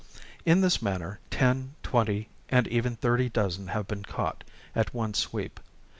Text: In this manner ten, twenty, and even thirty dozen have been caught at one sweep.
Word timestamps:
In 0.47 0.61
this 0.61 0.81
manner 0.81 1.19
ten, 1.29 1.75
twenty, 1.83 2.27
and 2.49 2.67
even 2.69 2.95
thirty 2.95 3.29
dozen 3.29 3.67
have 3.67 3.87
been 3.87 4.01
caught 4.01 4.43
at 4.75 4.95
one 4.95 5.13
sweep. 5.13 5.59